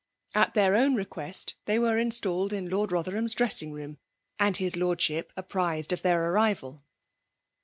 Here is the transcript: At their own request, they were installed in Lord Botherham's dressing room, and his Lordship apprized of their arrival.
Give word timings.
At 0.33 0.55
their 0.55 0.75
own 0.75 0.95
request, 0.95 1.53
they 1.65 1.77
were 1.77 1.99
installed 1.99 2.53
in 2.53 2.67
Lord 2.67 2.89
Botherham's 2.89 3.35
dressing 3.35 3.71
room, 3.71 3.99
and 4.39 4.57
his 4.57 4.75
Lordship 4.75 5.31
apprized 5.37 5.93
of 5.93 6.01
their 6.01 6.31
arrival. 6.31 6.83